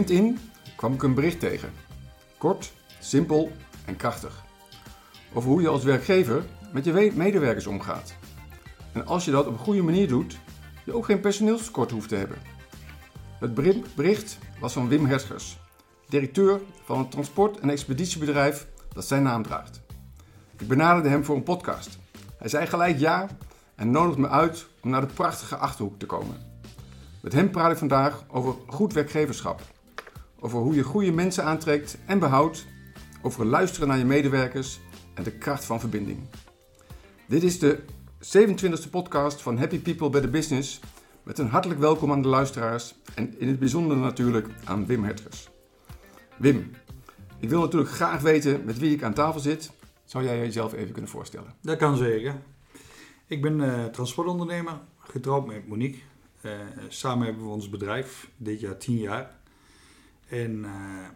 [0.00, 0.38] LinkedIn
[0.76, 1.72] kwam ik een bericht tegen.
[2.38, 3.52] Kort, simpel
[3.84, 4.44] en krachtig.
[5.32, 8.14] Over hoe je als werkgever met je medewerkers omgaat.
[8.92, 10.38] En als je dat op een goede manier doet,
[10.84, 12.36] je ook geen personeelstekort hoeft te hebben.
[13.38, 13.54] Het
[13.94, 15.58] bericht was van Wim Herschers,
[16.08, 19.80] directeur van een transport- en expeditiebedrijf dat zijn naam draagt.
[20.58, 21.98] Ik benaderde hem voor een podcast.
[22.38, 23.26] Hij zei gelijk ja
[23.74, 26.36] en nodigde me uit om naar de prachtige Achterhoek te komen.
[27.20, 29.62] Met hem praat ik vandaag over goed werkgeverschap.
[30.40, 32.66] Over hoe je goede mensen aantrekt en behoudt.
[33.22, 34.80] Over luisteren naar je medewerkers
[35.14, 36.18] en de kracht van verbinding.
[37.26, 37.82] Dit is de
[38.38, 40.80] 27e podcast van Happy People by the Business.
[41.22, 45.48] Met een hartelijk welkom aan de luisteraars en in het bijzonder natuurlijk aan Wim Hertgers.
[46.36, 46.70] Wim,
[47.38, 49.70] ik wil natuurlijk graag weten met wie ik aan tafel zit.
[50.04, 51.54] Zou jij jezelf even kunnen voorstellen?
[51.62, 52.34] Dat kan zeker.
[53.26, 55.98] Ik ben uh, transportondernemer, getrouwd met Monique.
[56.42, 56.52] Uh,
[56.88, 59.39] samen hebben we ons bedrijf, dit jaar tien jaar.
[60.30, 61.08] En uh,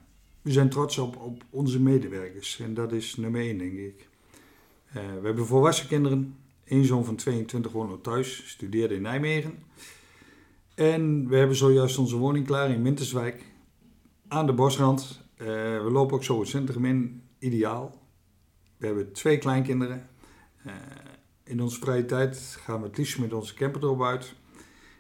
[0.43, 2.61] we zijn trots op, onze medewerkers.
[2.61, 4.09] En dat is nummer één, denk ik.
[4.93, 6.37] we hebben volwassen kinderen.
[6.65, 9.59] Eén zoon van 22 woont nog thuis, studeerde in Nijmegen.
[10.75, 13.45] En we hebben zojuist onze woning klaar in Minterswijk.
[14.29, 15.20] Aan de bosrand.
[15.37, 17.23] we lopen ook zo het centrum in.
[17.39, 18.01] Ideaal.
[18.77, 20.09] We hebben twee kleinkinderen.
[21.45, 24.35] In onze vrije tijd gaan we het liefst met onze camper uit.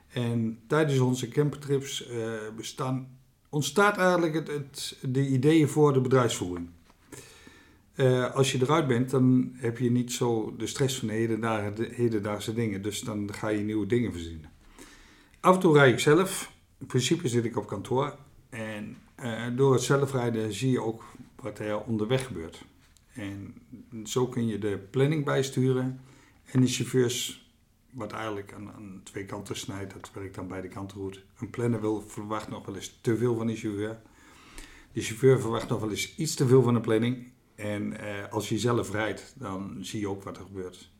[0.08, 2.08] En tijdens onze campertrips
[2.56, 3.13] bestaan,
[3.54, 6.68] ontstaat eigenlijk het, het, de ideeën voor de bedrijfsvoering.
[7.96, 11.88] Uh, als je eruit bent, dan heb je niet zo de stress van de hedendaagse,
[11.90, 12.82] hedendaagse dingen.
[12.82, 14.50] Dus dan ga je nieuwe dingen verzinnen.
[15.40, 16.52] Af en toe rijd ik zelf.
[16.78, 18.16] In principe zit ik op kantoor.
[18.48, 21.04] En uh, door het zelfrijden zie je ook
[21.36, 22.64] wat er onderweg gebeurt.
[23.12, 23.54] En
[24.04, 26.00] zo kun je de planning bijsturen.
[26.52, 27.43] En de chauffeurs,
[27.94, 31.24] wat eigenlijk aan, aan twee kanten snijdt, dat werkt aan beide kanten goed.
[31.38, 34.00] Een planner wil, verwacht nog wel eens te veel van de chauffeur.
[34.92, 37.32] De chauffeur verwacht nog wel eens iets te veel van de planning.
[37.54, 40.92] En eh, als je zelf rijdt, dan zie je ook wat er gebeurt.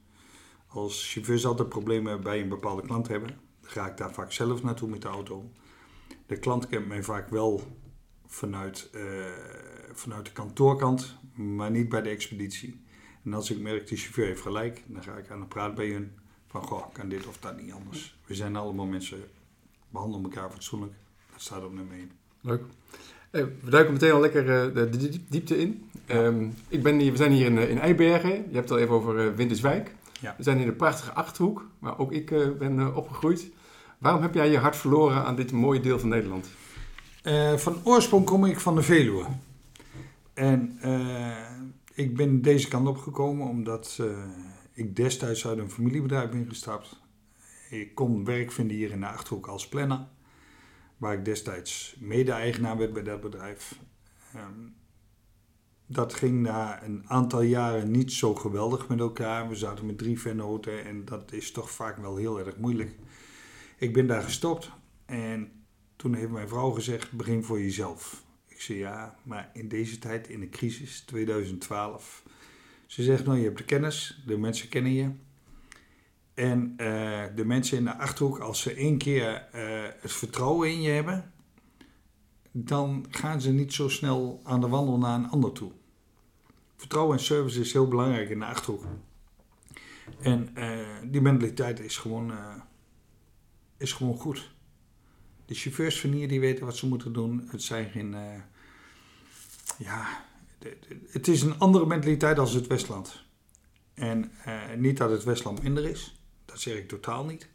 [0.66, 3.28] Als chauffeurs altijd problemen bij een bepaalde klant hebben,
[3.60, 5.50] dan ga ik daar vaak zelf naartoe met de auto.
[6.26, 7.62] De klant kent mij vaak wel
[8.26, 9.02] vanuit, uh,
[9.92, 12.84] vanuit de kantoorkant, maar niet bij de expeditie.
[13.24, 15.88] En als ik merk, die chauffeur heeft gelijk, dan ga ik aan de praat bij
[15.88, 16.18] hun.
[16.54, 18.16] Van, goh, kan dit of dat niet anders.
[18.26, 19.18] We zijn allemaal mensen,
[19.88, 20.92] behandelen elkaar fatsoenlijk.
[21.32, 22.10] Dat staat op nummer 1.
[22.40, 22.62] Leuk.
[23.30, 25.90] Eh, we duiken meteen al lekker uh, de diepte in.
[26.10, 28.30] Um, ik ben hier, we zijn hier in, uh, in Eibergen.
[28.30, 29.94] Je hebt het al even over uh, Winterswijk.
[30.20, 30.34] Ja.
[30.36, 33.50] We zijn in de prachtige Achterhoek, waar ook ik ben opgegroeid.
[33.98, 36.48] Waarom heb jij je hart verloren aan dit mooie deel van Nederland?
[37.56, 39.24] van oorsprong kom ik van de Veluwe.
[40.34, 40.78] En
[41.94, 44.00] ik ben deze kant opgekomen omdat
[44.74, 47.00] ik destijds uit een familiebedrijf ben gestapt.
[47.70, 50.06] Ik kon werk vinden hier in de Achterhoek als planner.
[50.96, 53.78] Waar ik destijds mede-eigenaar werd bij dat bedrijf.
[54.36, 54.74] Um,
[55.86, 59.48] dat ging na een aantal jaren niet zo geweldig met elkaar.
[59.48, 62.94] We zaten met drie vennoten en dat is toch vaak wel heel erg moeilijk.
[63.78, 64.70] Ik ben daar gestopt
[65.06, 65.52] en
[65.96, 68.24] toen heeft mijn vrouw gezegd: begin voor jezelf.
[68.46, 72.22] Ik zei ja, maar in deze tijd, in de crisis, 2012.
[72.86, 75.10] Ze zegt nou, je hebt de kennis, de mensen kennen je.
[76.34, 80.82] En uh, de mensen in de Achterhoek, als ze één keer uh, het vertrouwen in
[80.82, 81.32] je hebben,
[82.52, 85.72] dan gaan ze niet zo snel aan de wandel naar een ander toe.
[86.76, 88.84] Vertrouwen en service is heel belangrijk in de Achterhoek.
[90.20, 92.32] En uh, die mentaliteit is gewoon,
[93.76, 94.52] is gewoon goed.
[95.46, 97.48] De chauffeurs van hier die weten wat ze moeten doen.
[97.50, 98.16] Het zijn geen.
[99.78, 100.24] Ja,
[101.08, 103.24] het is een andere mentaliteit als het Westland.
[103.94, 107.48] En uh, niet dat het Westland minder is, dat zeg ik totaal niet.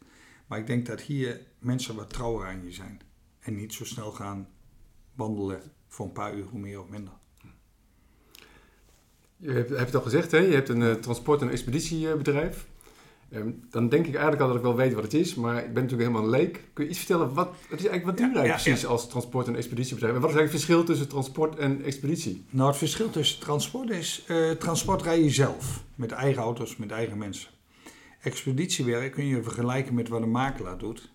[0.46, 3.00] Maar ik denk dat hier mensen wat trouwer aan je zijn.
[3.40, 4.48] En niet zo snel gaan
[5.14, 7.12] wandelen voor een paar uur meer of minder.
[9.36, 10.38] Je hebt, het al gezegd, hè?
[10.38, 12.66] je hebt een uh, transport- en expeditiebedrijf.
[13.30, 15.72] Ehm, dan denk ik eigenlijk al dat ik wel weet wat het is, maar ik
[15.74, 16.64] ben natuurlijk helemaal een leek.
[16.72, 19.56] Kun je iets vertellen, wat, wat, is eigenlijk, wat doe jij precies als transport- en
[19.56, 20.14] expeditiebedrijf?
[20.14, 22.44] En wat is eigenlijk het verschil tussen transport en expeditie?
[22.50, 26.90] Nou, het verschil tussen transport is, uh, transport rij je zelf, met eigen auto's, met
[26.90, 27.50] eigen mensen.
[28.20, 31.10] Expeditiewerk kun je vergelijken met wat een makelaar doet,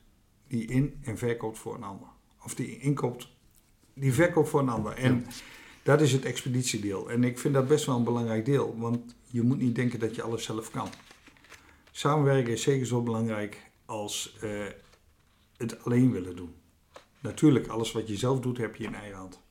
[0.48, 2.08] die in- en verkoopt voor een ander.
[2.44, 3.28] Of die inkoopt,
[3.94, 4.94] die verkoopt voor een ander.
[4.94, 5.26] En
[5.84, 7.10] dat is het expeditiedeel.
[7.10, 10.16] En ik vind dat best wel een belangrijk deel, want je moet niet denken dat
[10.16, 10.88] je alles zelf kan.
[11.98, 14.66] Samenwerken is zeker zo belangrijk als uh,
[15.58, 16.56] het alleen willen doen.
[17.20, 19.42] Natuurlijk, alles wat je zelf doet, heb je in eigen hand.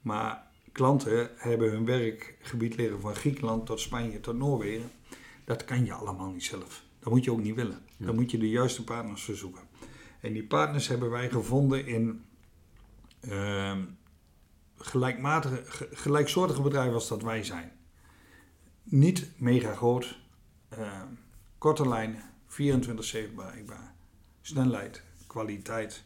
[0.00, 4.90] Maar klanten hebben hun werkgebied liggen van Griekenland tot Spanje tot Noorwegen.
[5.44, 6.82] Dat kan je allemaal niet zelf.
[6.98, 7.82] Dat moet je ook niet willen.
[7.96, 9.62] Dan moet je de juiste partners verzoeken.
[10.20, 12.24] En die partners hebben wij gevonden in
[13.20, 13.84] ehm,
[14.76, 17.72] gelijkmatige, ge- gelijksoortige bedrijven als dat wij zijn.
[18.82, 20.18] Niet mega groot,
[20.68, 21.06] ehm,
[21.64, 23.94] korte lijnen, 24-7 bereikbaar,
[24.40, 26.04] snelheid, kwaliteit.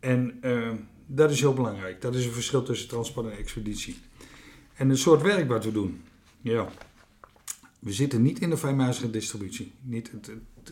[0.00, 0.76] En ehm,
[1.06, 2.00] dat is heel belangrijk.
[2.00, 3.98] Dat is een verschil tussen transport en expeditie.
[4.74, 6.04] En het soort werk wat we doen.
[6.40, 6.68] Ja.
[7.78, 9.72] We zitten niet in de fijnmazige distributie.
[9.80, 10.30] Niet het,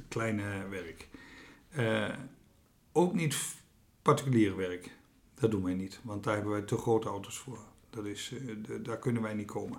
[0.08, 1.08] kleine werk.
[1.68, 2.14] Eh,
[2.92, 3.36] ook niet
[4.02, 4.90] particulier werk.
[5.34, 6.00] Dat doen wij niet.
[6.02, 7.58] Want daar hebben wij te grote auto's voor.
[7.90, 9.78] Dat is, eh, daar kunnen wij niet komen.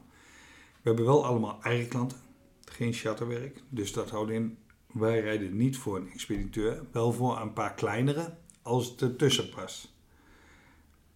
[0.82, 2.27] We hebben wel allemaal eigen klanten.
[2.72, 3.64] Geen charterwerk.
[3.70, 4.58] Dus dat houdt in,
[4.92, 6.86] wij rijden niet voor een expediteur.
[6.92, 9.94] Wel voor een paar kleinere, als het ertussen past.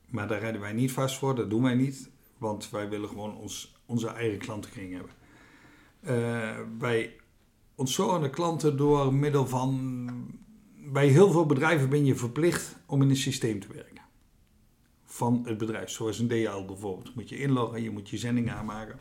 [0.06, 1.36] Maar daar rijden wij niet vast voor.
[1.36, 2.10] Dat doen wij niet.
[2.38, 5.12] Want wij willen gewoon ons, onze eigen klantenkring hebben.
[6.02, 7.16] Eh, wij
[7.76, 10.40] ontzorgen de klanten door middel van...
[10.94, 14.02] Bij heel veel bedrijven ben je verplicht om in een systeem te werken.
[15.06, 15.90] Van het bedrijf.
[15.90, 17.16] Zoals een DL bijvoorbeeld.
[17.16, 19.00] Moet je inloggen, je moet je zending aanmaken.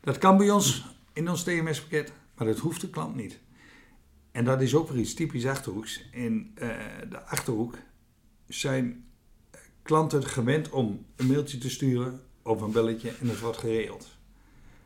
[0.00, 3.38] Dat kan bij ons in ons TMS-pakket, maar dat hoeft de klant niet.
[4.32, 6.08] En dat is ook weer iets typisch Achterhoeks.
[6.10, 6.68] In eh,
[7.08, 7.74] de Achterhoek
[8.48, 9.04] zijn
[9.82, 14.16] klanten gewend om een mailtje te sturen of een belletje en het wordt geregeld.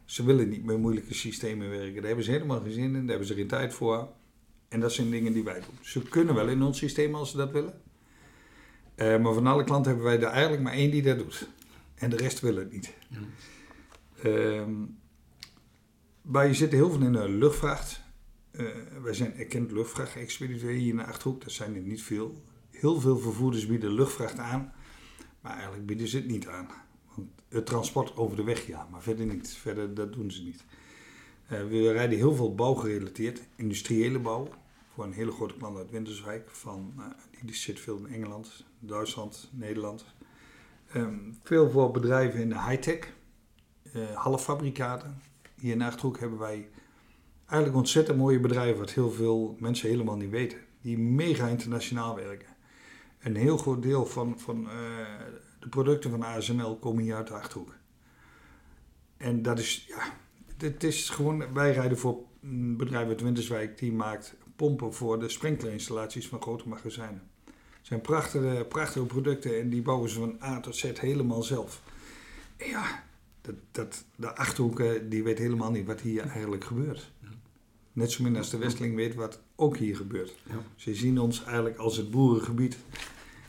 [0.05, 1.95] Ze willen niet met moeilijke systemen werken.
[1.95, 4.09] Daar hebben ze helemaal geen zin in, daar hebben ze geen tijd voor.
[4.69, 5.79] En dat zijn dingen die wij doen.
[5.81, 7.81] Ze kunnen wel in ons systeem als ze dat willen.
[8.95, 11.49] Eh, maar van alle klanten hebben wij er eigenlijk maar één die dat doet.
[11.95, 12.95] En de rest wil het niet.
[13.09, 13.19] Ja.
[14.23, 14.73] Ehm,
[16.31, 18.01] wij zitten heel veel in de luchtvracht.
[18.51, 18.67] Eh,
[19.03, 21.43] wij zijn erkend luchtvrachtexpediteur hier in de Achterhoek.
[21.43, 22.43] Dat zijn er niet veel.
[22.71, 24.73] Heel veel vervoerders bieden luchtvracht aan.
[25.41, 26.69] Maar eigenlijk bieden ze het niet aan.
[27.15, 29.49] Want het transport over de weg ja, maar verder niet.
[29.49, 30.65] Verder, dat doen ze niet.
[31.47, 33.43] Eh, we rijden heel veel bouwgerelateerd.
[33.57, 34.49] Industriële bouw.
[34.95, 36.51] Voor een hele grote klant uit Winterswijk.
[36.51, 37.05] Van, eh,
[37.45, 40.05] die, zit veel in Engeland, Duitsland, Nederland.
[40.93, 43.13] Ehm, veel voor bedrijven in de high-tech.
[43.93, 45.30] eh halffabrikaten.
[45.61, 46.69] Hier in Achterhoek hebben wij
[47.47, 50.59] eigenlijk ontzettend mooie bedrijven, wat heel veel mensen helemaal niet weten.
[50.81, 52.49] Die mega internationaal werken.
[53.21, 54.75] Een heel groot deel van, van eh,
[55.61, 57.75] de producten van ASML komen hier uit de Achterhoek.
[59.17, 60.03] En dat is, ja,
[60.57, 65.29] het is gewoon, wij rijden voor een bedrijf uit Winterswijk die maakt pompen voor de
[65.29, 67.23] sprinklerinstallaties van grote magazijnen.
[67.45, 71.83] Het zijn prachtige, prachtige producten en die bouwen ze van A tot Z helemaal zelf.
[72.57, 73.03] Ja,
[73.41, 77.13] dat, dat, de Achterhoeken die weet helemaal niet wat hier eigenlijk gebeurt.
[77.93, 80.35] Net zo min als de Westeling weet wat ook hier gebeurt.
[80.49, 80.63] Ja.
[80.77, 82.79] Ze zien ons eigenlijk als het boerengebied.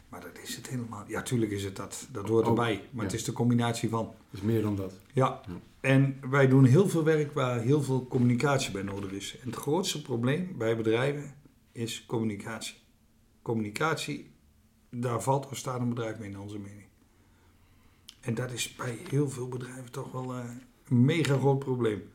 [0.09, 1.03] Maar dat is het helemaal.
[1.07, 2.07] Ja, tuurlijk is het dat.
[2.11, 2.83] Dat hoort Ook, erbij.
[2.91, 4.13] Maar het is de combinatie van.
[4.31, 4.93] Is meer dan dat.
[5.13, 5.41] Ja.
[5.47, 5.59] Ja.
[5.81, 9.37] En wij doen heel veel werk waar heel veel communicatie bij nodig is.
[9.39, 11.35] En het grootste probleem bij bedrijven
[11.71, 12.75] is communicatie.
[13.41, 14.31] Communicatie,
[14.89, 16.85] daar valt of staat een bedrijf mee, in onze mening.
[18.21, 20.43] En dat is bij heel veel bedrijven toch wel eh,
[20.87, 22.11] een mega groot probleem.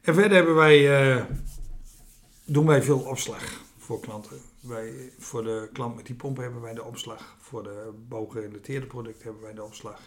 [0.00, 1.24] En verder hebben wij, eh,
[2.44, 4.40] doen wij veel opslag voor klanten.
[4.60, 7.36] Wij, voor de klant met die pompen hebben wij de opslag.
[7.40, 10.00] Voor de bouwgerelateerde producten hebben wij de opslag.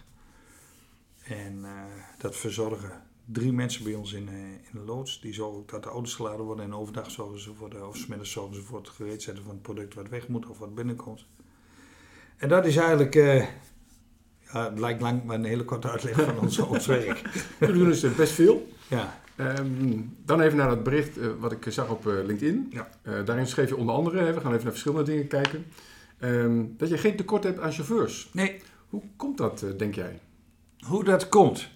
[1.24, 1.84] En eh,
[2.18, 5.22] dat verzorgen drie mensen bij ons in, eh, in de loods.
[5.22, 6.66] Die zorgen ook dat de auto's geladen worden.
[6.66, 9.54] En overdag zorgen ze voor de, of 's middags zorgen ze voor het gereedzetten van
[9.54, 11.26] het product wat weg moet of wat binnenkomt.
[12.38, 13.48] En dat is eigenlijk, eh,
[14.54, 17.22] ja, het lijkt lang, maar een hele korte uitleg van ons, ons werk.
[17.58, 18.68] We doen dus eh, best veel.
[18.88, 22.68] Ja, Ehm, dan even naar dat bericht eh, wat ik zag op eh, LinkedIn.
[22.70, 22.90] Ja.
[23.02, 25.66] Eh, daarin schreef je onder andere, hè, we gaan even naar verschillende dingen kijken,
[26.20, 28.30] ehm, dat je geen tekort hebt aan chauffeurs.
[28.34, 30.20] nee, Hoe komt dat, eh, denk jij?
[30.88, 31.58] hoe dat komt.
[31.60, 31.68] Ik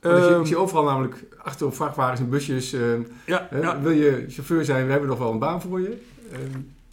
[0.00, 2.72] zie- Ehm, ik zie overal namelijk achter op vrachtwagens en busjes.
[2.72, 2.80] eh,
[3.26, 3.80] ja, hè, ja.
[3.80, 4.84] Wil je chauffeur zijn?
[4.84, 6.02] We hebben nog wel een baan voor je.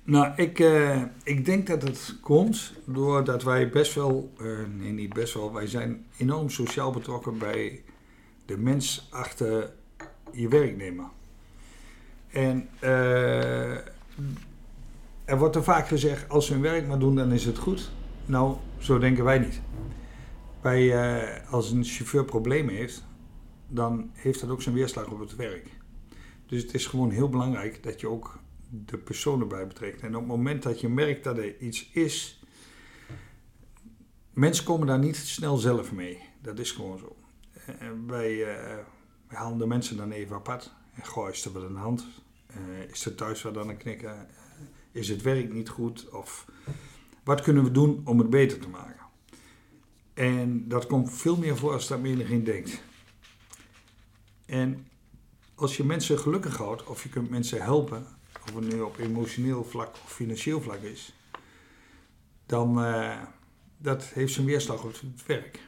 [0.08, 4.46] Nou, ik, eh, ik denk dat het komt doordat wij best wel, eh,
[4.78, 7.84] nee niet best wel, wij zijn enorm sociaal betrokken bij
[8.46, 9.72] de mens achter
[10.32, 11.06] je werknemer.
[12.28, 13.72] En eh,
[15.26, 17.92] er wordt er vaak gezegd, als ze hun werk maar doen, dan is het goed.
[18.26, 19.62] Nou, zo denken wij niet.
[20.62, 23.04] Wij, als een chauffeur problemen heeft,
[23.68, 25.70] dan heeft dat ook zijn weerslag op het werk.
[26.46, 30.02] Dus het is gewoon heel belangrijk dat je ook de persoon erbij betrekt.
[30.02, 32.42] En op het moment dat je merkt dat er iets is,
[34.34, 36.20] mensen komen daar niet snel zelf mee.
[36.42, 37.16] Dat is gewoon zo.
[37.80, 38.76] En wij, eh,
[39.28, 40.74] wij halen de mensen dan even apart.
[40.94, 42.06] En goh, is er wat de hand?
[42.48, 44.10] Eh, is er thuis wat aan het knikken?
[44.10, 44.36] Eh,
[44.92, 46.10] is het werk niet goed?
[46.10, 46.46] Of
[47.24, 49.06] wat kunnen we doen om het beter te maken?
[50.14, 52.84] En dat komt veel meer voor als dat menigeen denkt.
[54.46, 54.88] En
[55.56, 58.17] als je mensen gelukkig houdt, of je kunt mensen helpen,
[58.50, 61.14] of het nu op emotioneel vlak of financieel vlak is,
[62.46, 63.22] dan, eh,
[63.78, 65.60] dat heeft zijn weerslag op het werk.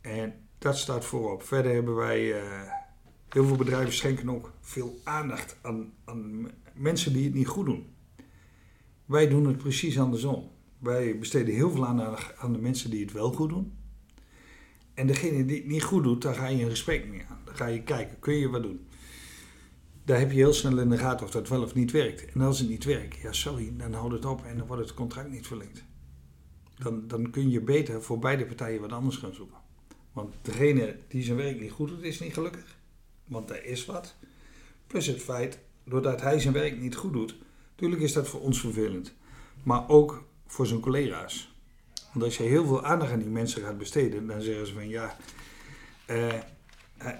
[0.00, 1.42] En dat staat voorop.
[1.42, 2.70] Verder hebben wij, eh,
[3.28, 7.86] heel veel bedrijven schenken ook veel aandacht aan, aan mensen die het niet goed doen.
[9.04, 10.50] Wij doen het precies andersom.
[10.78, 13.72] Wij besteden heel veel aandacht aan de mensen die het wel goed doen.
[14.94, 17.40] En degene die het niet goed doet, daar ga je een gesprek mee aan.
[17.44, 18.86] Dan ga je kijken, kun je wat doen?
[20.04, 22.32] Daar heb je heel snel in de gaten of dat wel of niet werkt.
[22.32, 24.94] En als het niet werkt, ja sorry, dan houdt het op en dan wordt het
[24.94, 25.84] contract niet verlengd.
[26.78, 29.56] Dan, dan kun je beter voor beide partijen wat anders gaan zoeken.
[30.12, 32.76] Want degene die zijn werk niet goed doet, is niet gelukkig.
[33.24, 34.14] Want er is wat.
[34.86, 37.36] Plus het feit, doordat hij zijn werk niet goed doet,
[37.70, 39.14] natuurlijk is dat voor ons vervelend.
[39.62, 41.54] Maar ook voor zijn collega's.
[42.12, 44.88] Want als je heel veel aandacht aan die mensen gaat besteden, dan zeggen ze van
[44.88, 45.16] ja,
[46.06, 46.38] eh,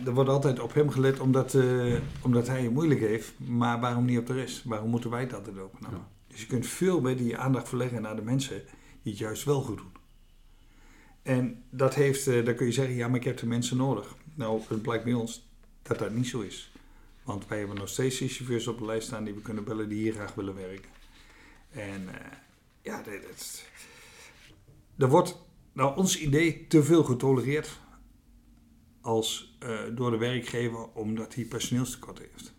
[0.04, 3.32] er wordt altijd op hem gelet omdat, eh, omdat hij het moeilijk heeft.
[3.38, 4.64] Maar waarom niet op de rest?
[4.64, 5.98] Waarom moeten wij het altijd opnemen?
[5.98, 6.08] Ja.
[6.26, 8.62] Dus je kunt veel beter je aandacht verleggen naar de mensen
[9.02, 9.92] die het juist wel goed doen.
[11.22, 14.14] En dat heeft, eh, dan kun je zeggen, ja, maar ik heb de mensen nodig.
[14.34, 15.48] Nou, het blijkt bij ons
[15.82, 16.72] dat dat niet zo is.
[17.22, 19.88] Want wij hebben nog steeds die chauffeurs op de lijst staan die we kunnen bellen
[19.88, 20.90] die hier graag willen werken.
[21.70, 22.26] En eh,
[22.82, 23.62] ja, dat, dat-
[24.98, 25.36] er wordt
[25.72, 27.80] naar ons idee te veel getolereerd
[29.02, 32.52] als eh, door de werkgever omdat hij personeelstekort heeft.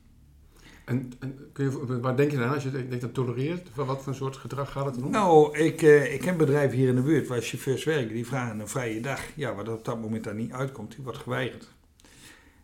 [0.86, 3.70] En, en kun je, waar denk je dan aan als je denkt dat tolereert?
[3.74, 5.12] Van wat voor soort gedrag gaat het dan om?
[5.12, 8.14] Nou, ik, eh, ik ken bedrijven hier in de buurt waar chauffeurs werken.
[8.14, 9.22] Die vragen een vrije dag.
[9.36, 11.68] Ja, wat op dat moment daar niet uitkomt, die wordt geweigerd.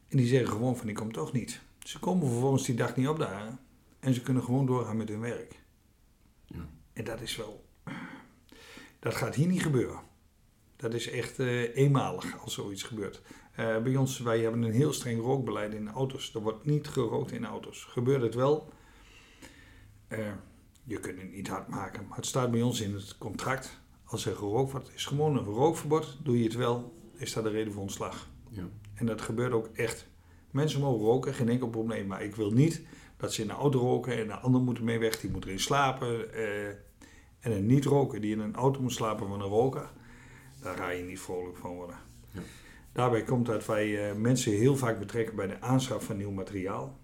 [0.07, 1.61] En die zeggen gewoon van, ik kom toch niet.
[1.79, 3.59] Ze komen vervolgens die dag niet opdagen.
[3.99, 5.59] En ze kunnen gewoon doorgaan met hun werk.
[6.45, 6.69] Ja.
[6.93, 7.65] En dat is wel...
[8.99, 9.99] Dat gaat hier niet gebeuren.
[10.75, 13.21] Dat is echt eh, eenmalig als zoiets gebeurt.
[13.59, 16.33] Eh, bij ons, wij hebben een heel streng rookbeleid in auto's.
[16.35, 17.83] Er wordt niet gerookt in auto's.
[17.83, 18.69] Gebeurt het wel...
[20.07, 20.19] eh,
[20.83, 23.79] je kunt het niet hard maken, maar het staat bij ons in het contract.
[24.03, 26.17] Als er gerookt wordt, is gewoon een rookverbod.
[26.23, 28.29] Doe je het wel, is dat de reden voor ontslag.
[28.49, 28.67] Ja.
[28.93, 30.07] En dat gebeurt ook echt.
[30.51, 32.07] Mensen mogen roken, geen enkel probleem.
[32.07, 32.81] Maar ik wil niet
[33.17, 35.19] dat ze in een auto roken en de ander moet ermee weg.
[35.19, 36.33] Die moet erin slapen.
[36.33, 36.67] eh,
[37.39, 39.91] en een niet-roker die in een auto moet slapen van een roker.
[40.61, 41.97] Daar ga je niet vrolijk van worden.
[42.31, 42.41] Ja.
[42.91, 46.99] Daarbij komt dat wij eh, mensen heel vaak betrekken bij de aanschaf van nieuw materiaal.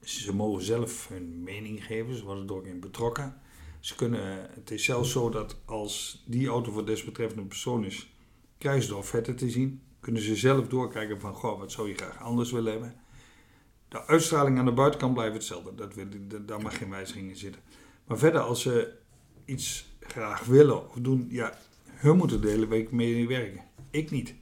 [0.00, 3.40] Ze mogen zelf hun mening geven, ze worden er ook in betrokken.
[3.80, 8.14] Ze kunnen, het is zelfs zo dat als die auto voor desbetreffende persoon is,
[8.58, 9.82] krijgen ze de offerte te zien.
[10.00, 12.94] Kunnen ze zelf doorkijken van, goh, wat zou je graag anders willen hebben.
[13.88, 15.74] De uitstraling aan de buitenkant blijft hetzelfde.
[15.74, 16.06] Dat wil,
[16.46, 17.62] daar mag geen wijziging in zitten.
[18.06, 18.92] Maar verder, als ze
[19.44, 23.64] iets graag willen of doen, ja, hun moeten de hele week mee werken.
[23.90, 24.34] Ik niet.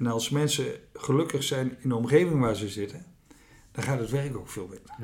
[0.00, 3.04] En als mensen gelukkig zijn in de omgeving waar ze zitten,
[3.72, 4.94] dan gaat het werk ook veel beter.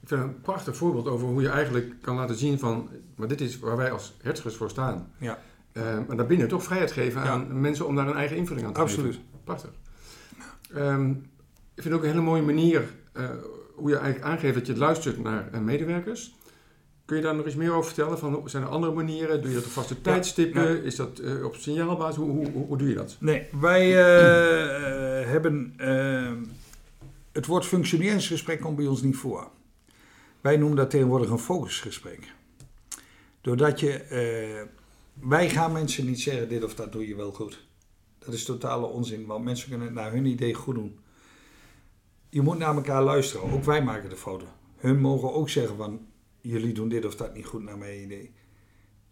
[0.00, 2.88] Ik vind het een prachtig voorbeeld over hoe je eigenlijk kan laten zien van...
[3.16, 5.12] Maar dit is waar wij als hertschers voor staan.
[5.18, 5.38] Ja.
[5.72, 7.28] Eh, maar daarbinnen toch vrijheid geven Ja.
[7.28, 9.14] aan mensen om daar een eigen invulling aan te Absoluut.
[9.14, 9.28] geven.
[9.44, 9.70] Prachtig.
[10.74, 11.10] Ehm,
[11.74, 13.30] ik vind ook een hele mooie manier eh,
[13.74, 16.34] hoe je eigenlijk aangeeft dat je luistert naar eh, medewerkers.
[17.06, 18.18] Kun je daar nog eens meer over vertellen?
[18.18, 19.40] Van, zijn er andere manieren?
[19.40, 20.62] Doe je dat op vaste tijdstippen?
[20.62, 20.82] ja.
[20.82, 22.16] Is dat eh, op signaalbasis?
[22.16, 23.16] Hoe, hoe, hoe, hoe doe je dat?
[23.20, 25.74] Nee, wij eh, eh, hebben.
[25.76, 26.32] eh,
[27.32, 29.48] het woord functioneringsgesprek komt bij ons niet voor.
[30.40, 32.32] Wij noemen dat tegenwoordig een focusgesprek.
[33.40, 34.66] Doordat je.
[35.12, 37.64] wij gaan mensen niet zeggen: dit of dat doe je wel goed.
[38.18, 40.98] Dat is totale onzin, want mensen kunnen het naar hun idee goed doen.
[42.28, 43.52] Je moet naar elkaar luisteren.
[43.52, 44.48] Ook wij maken de fouten.
[44.76, 46.00] Hun mogen ook zeggen: van
[46.46, 48.30] jullie doen dit of dat niet goed naar mijn idee.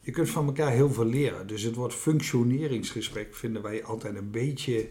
[0.01, 1.47] Je kunt van elkaar heel veel leren.
[1.47, 4.89] Dus het woord functioneringsgesprek vinden wij altijd een beetje.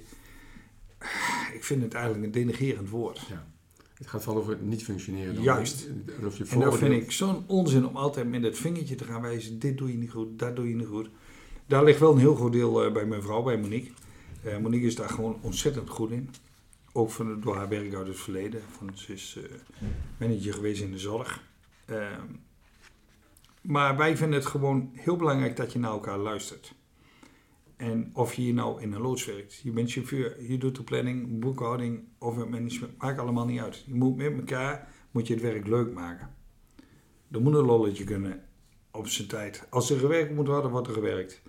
[1.53, 3.21] Ik vind het eigenlijk een denigerend woord.
[3.93, 5.35] Het gaat vooral over het niet functioneren.
[5.35, 5.43] dan.
[5.43, 5.87] Juist.
[6.25, 9.21] Of je En dat vind ik zo'n onzin om altijd met het vingertje te gaan
[9.21, 9.59] wijzen.
[9.59, 11.09] Dit doe je niet goed, dat doe je niet goed.
[11.65, 13.91] Daar ligt wel een heel groot deel eh, bij mijn vrouw, bij Monique.
[14.43, 16.29] Eh, Monique is daar gewoon ontzettend goed in.
[16.91, 18.61] Ook van, door haar werk uit het verleden.
[18.77, 21.43] Van, ze is eh, manager geweest in de zorg.
[21.85, 22.27] Ehm,
[23.61, 26.75] maar wij vinden het gewoon heel belangrijk dat je naar elkaar luistert.
[27.75, 30.83] En of je hier nou in een loods werkt, je bent chauffeur, je doet de
[30.83, 33.83] planning, boekhouding of het management, maakt allemaal niet uit.
[33.85, 36.35] Je moet met elkaar moet je het werk leuk maken.
[37.31, 38.43] Er moet een lolletje kunnen
[38.91, 39.67] op zijn tijd.
[39.69, 41.41] Als er gewerkt moet worden, wordt er gewerkt.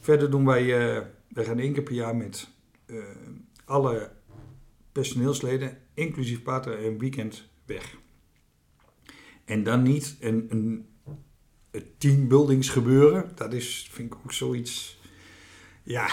[0.00, 0.64] Verder doen wij,
[1.28, 2.48] we gaan één keer per jaar met
[2.86, 2.96] eh,
[3.64, 4.12] alle
[4.92, 7.96] personeelsleden, inclusief pater een weekend weg.
[9.46, 10.86] En dan niet een, een,
[11.70, 13.30] een teambuildings gebeuren.
[13.34, 15.00] Dat is, vind ik ook zoiets.
[15.82, 16.08] Ja,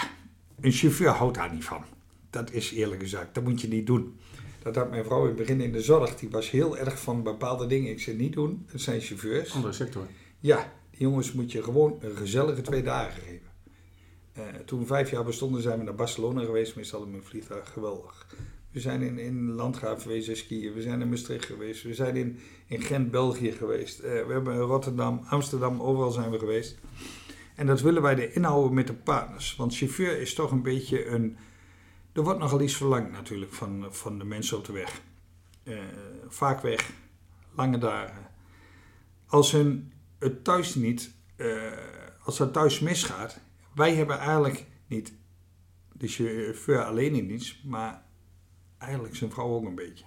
[0.60, 1.84] een chauffeur houdt daar niet van.
[2.30, 3.34] Dat is eerlijk gezegd.
[3.34, 4.18] Dat moet je niet doen.
[4.62, 6.16] Dat had mijn vrouw in het begin in de zorg.
[6.16, 7.90] Die was heel erg van bepaalde dingen.
[7.90, 8.66] Ik zei niet doen.
[8.66, 9.52] Het zijn chauffeurs.
[9.54, 10.06] Andere sector.
[10.40, 13.52] Ja, Die jongens moet je gewoon een gezellige twee dagen geven.
[14.32, 17.72] Eh, toen we vijf jaar bestonden zijn we naar Barcelona geweest, meestal in mijn vliegtuig,
[17.72, 18.26] geweldig.
[18.74, 22.38] We zijn in, in Landgraaf geweest skiën, we zijn in Maastricht geweest, we zijn in,
[22.66, 23.98] in Gent, België geweest.
[23.98, 26.78] Eh, we hebben Rotterdam, Amsterdam, overal zijn we geweest.
[27.54, 29.56] En dat willen wij erin houden met de partners.
[29.56, 31.36] Want chauffeur is toch een beetje een...
[32.12, 35.00] Er wordt nogal iets verlangd natuurlijk van, van de mensen op de weg.
[35.62, 35.78] Eh,
[36.28, 36.90] vaak weg,
[37.56, 38.30] lange dagen.
[39.26, 41.72] Als hun het thuis niet, uh,
[42.22, 43.40] als dat thuis misgaat,
[43.74, 45.12] wij hebben eigenlijk niet
[45.92, 48.03] de chauffeur alleen in dienst, maar
[48.84, 50.04] eigenlijk zijn vrouw ook een beetje.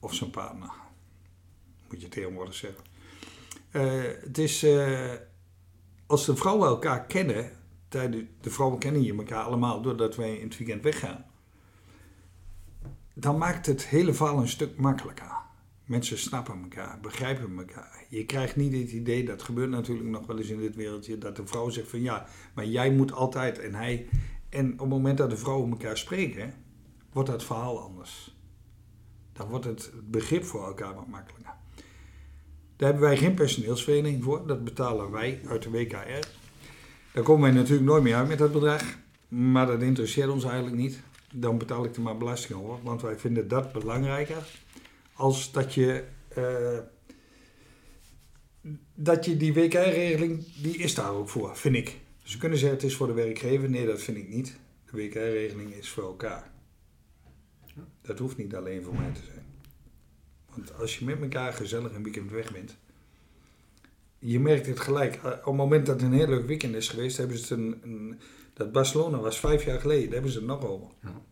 [0.00, 0.70] Of zijn partner,
[1.90, 2.84] moet je tegenwoordig zeggen.
[3.72, 5.12] Uh, het is, uh,
[6.06, 7.52] als de vrouwen elkaar kennen,
[7.88, 11.24] de vrouwen kennen je elkaar allemaal doordat wij in het weekend weggaan,
[13.14, 15.36] dan maakt het hele verhaal een stuk makkelijker.
[15.84, 18.04] Mensen snappen elkaar, begrijpen elkaar.
[18.08, 21.36] Je krijgt niet het idee, dat gebeurt natuurlijk nog wel eens in dit wereldje, dat
[21.36, 24.08] de vrouw zegt van ja, maar jij moet altijd en hij.
[24.48, 26.54] En op het moment dat de vrouwen elkaar spreken,
[27.12, 28.36] wordt dat verhaal anders.
[29.32, 31.52] Dan wordt het begrip voor elkaar wat makkelijker.
[32.76, 36.28] Daar hebben wij geen personeelsvereniging voor, dat betalen wij uit de WKR.
[37.12, 38.82] Daar komen wij natuurlijk nooit meer uit met dat bedrag,
[39.28, 41.00] maar dat interesseert ons eigenlijk niet.
[41.32, 44.46] Dan betaal ik er maar belasting over, want wij vinden dat belangrijker
[45.12, 46.04] als dat je,
[46.38, 46.78] uh,
[48.94, 51.96] dat je die WKR-regeling, die is daar ook voor, vind ik.
[52.22, 53.70] Ze kunnen zeggen het is voor de werkgever.
[53.70, 54.58] Nee, dat vind ik niet.
[54.90, 56.50] De WKR-regeling is voor elkaar.
[58.02, 59.46] Dat hoeft niet alleen voor mij te zijn.
[60.54, 62.76] Want als je met elkaar gezellig een weekend weg bent,
[64.18, 65.14] je merkt het gelijk.
[65.14, 67.62] Eh, op het moment dat het een heel leuk weekend is geweest, hebben ze het
[67.62, 68.20] een, een
[68.52, 70.86] dat Barcelona was vijf jaar geleden, daar hebben ze het nog over.
[71.02, 71.22] Ja.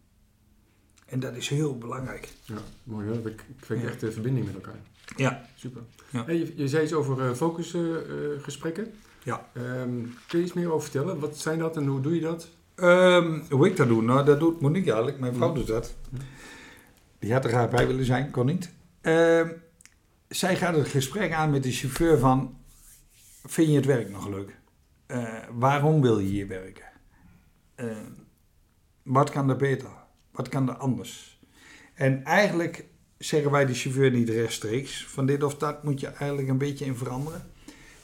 [1.07, 2.29] En dat is heel belangrijk.
[2.43, 3.27] Ja, mooi hoor.
[3.27, 4.81] Ik, vind echt de verbinding met elkaar.
[5.17, 5.49] Ja.
[5.55, 5.83] Super.
[6.11, 6.25] Ja.
[6.25, 8.93] Hey, je, je, zei iets over uh, focusgesprekken.
[9.23, 9.49] ja.
[9.57, 11.19] Um, kun je iets meer over vertellen?
[11.19, 12.49] Wat zijn dat en hoe doe je dat?
[12.77, 14.03] Um, hoe ik dat doe?
[14.03, 15.19] Nou, dat doet Monique eigenlijk.
[15.21, 15.95] Mijn vrouw doet dat.
[17.19, 18.73] Die had er graag bij willen zijn, kon niet.
[19.03, 19.49] Uh,
[20.29, 22.57] zij gaat het gesprek aan met de chauffeur van...
[23.45, 24.59] Vind je het werk nog leuk?
[25.07, 26.85] Uh, waarom wil je hier werken?
[27.77, 27.97] Uh,
[29.03, 29.91] wat kan er beter?
[30.33, 31.41] Wat kan er anders?
[31.95, 32.85] En eigenlijk
[33.19, 35.07] zeggen wij de chauffeur niet rechtstreeks.
[35.07, 37.51] Van dit of dat moet je eigenlijk een beetje in veranderen.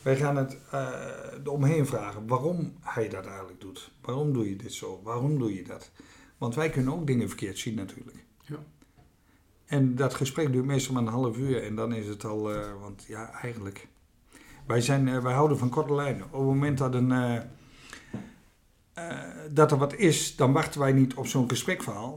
[0.03, 3.91] Wij gaan het uh, omheen vragen waarom hij dat eigenlijk doet.
[4.01, 5.01] Waarom doe je dit zo?
[5.03, 5.91] Waarom doe je dat?
[6.39, 8.25] Want wij kunnen ook dingen verkeerd zien natuurlijk.
[8.47, 8.57] Ja.
[9.67, 12.81] En dat gesprek duurt meestal maar een half uur en dan is het al, uh,
[12.81, 13.89] want ja, eigenlijk.
[14.67, 16.25] Wij, zijn, uh, wij houden van korte lijnen.
[16.25, 17.43] Op het moment dat, een,
[19.51, 22.13] dat er wat is, dan wachten wij niet op zo'n gesprekverhaal.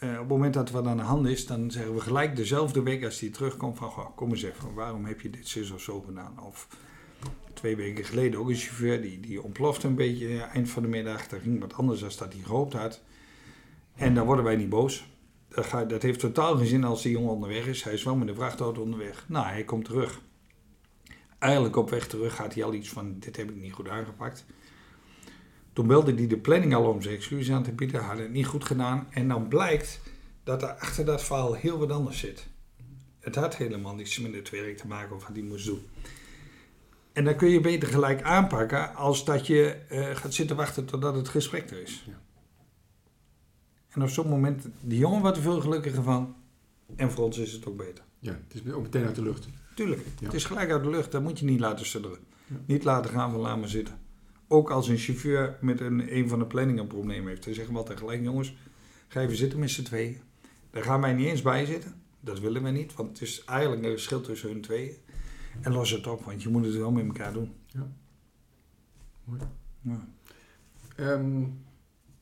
[0.00, 2.82] op het moment dat er wat aan de hand is, dan zeggen we gelijk dezelfde
[2.82, 5.80] week als hij terugkomt van, goh, kom eens even, waarom heb je dit zus of
[5.80, 6.40] zo gedaan?
[6.40, 6.68] Of
[7.60, 11.28] twee weken geleden ook een chauffeur die, die ontplofte een beetje eind van de middag.
[11.28, 13.00] Dat ging wat anders dan dat hij gehoopt had.
[13.94, 15.06] En dan worden wij niet boos.
[15.48, 17.82] Dat, dat heeft totaal geen zin als die jongen onderweg is.
[17.82, 19.24] Hij is wel met de vrachtauto onderweg.
[19.28, 20.20] Nou, hij komt terug.
[21.38, 24.44] Eigenlijk op weg terug gaat hij al iets van: dit heb ik niet goed aangepakt.
[25.72, 28.00] Toen belde hij de planning al om zijn excuses aan te bieden.
[28.00, 29.06] Had het niet goed gedaan.
[29.10, 30.00] En dan blijkt
[30.44, 32.46] dat er achter dat verhaal heel wat anders zit.
[33.20, 35.82] Het had helemaal niets met het werk te maken of wat hij moest doen.
[37.20, 41.14] En dan kun je beter gelijk aanpakken als dat je uh, gaat zitten wachten totdat
[41.14, 42.04] het gesprek er is.
[42.06, 42.20] Ja.
[43.88, 46.36] En op zo'n moment, die jongen wordt er veel gelukkiger van.
[46.96, 48.04] En voor ons is het ook beter.
[48.18, 49.48] Ja, het is ook meteen uit de lucht.
[49.74, 50.24] Tuurlijk, ja.
[50.24, 51.12] het is gelijk uit de lucht.
[51.12, 52.18] Dat moet je niet laten sudderen.
[52.46, 52.56] Ja.
[52.66, 53.98] Niet laten gaan van laat maar zitten.
[54.48, 57.44] Ook als een chauffeur met een, een van de planningen een probleem heeft.
[57.44, 58.56] Dan zeggen we altijd gelijk, jongens,
[59.08, 60.20] ga even zitten met z'n tweeën.
[60.70, 61.94] Daar gaan wij niet eens bij zitten.
[62.20, 64.96] Dat willen we niet, want het is eigenlijk een verschil tussen hun tweeën.
[65.60, 67.52] En los het op, want je moet het wel met elkaar doen.
[67.66, 67.86] Ja.
[69.24, 69.40] Mooi.
[69.80, 70.08] Ja.
[70.96, 71.64] Um,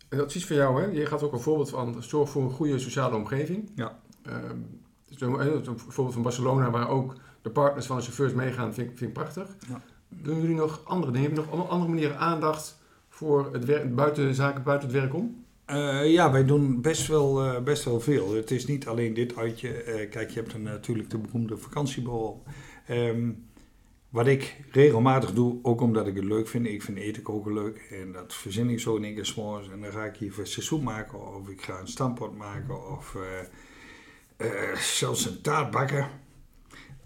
[0.08, 0.86] een advies van jou, hè?
[0.86, 3.70] je gaat ook een voorbeeld van zorg voor een goede sociale omgeving.
[3.74, 3.98] Ja.
[4.26, 4.80] Um,
[5.18, 9.12] een voorbeeld van Barcelona, waar ook de partners van de chauffeurs meegaan, vind, vind ik
[9.12, 9.56] prachtig.
[9.68, 9.80] Ja.
[10.08, 11.26] Doen jullie nog andere dingen?
[11.26, 15.44] Hebben jullie nog andere manieren aandacht voor het werk, buiten, zaken buiten het werk om?
[15.70, 18.34] Uh, ja, wij doen best wel, uh, best wel veel.
[18.34, 19.84] Het is niet alleen dit uitje.
[19.84, 22.42] Uh, kijk, je hebt een, natuurlijk de beroemde vakantieborrel.
[22.90, 23.46] Um,
[24.08, 26.66] wat ik regelmatig doe, ook omdat ik het leuk vind.
[26.66, 27.88] Ik vind eten koken leuk.
[27.90, 29.70] En dat verzin ik zo in één keer s'morgens.
[29.70, 31.36] En dan ga ik hier verse soep maken.
[31.36, 32.90] Of ik ga een stampot maken.
[32.96, 33.16] Of
[34.40, 36.08] uh, zelfs een taart bakken.